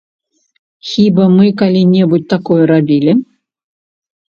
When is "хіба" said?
0.91-1.27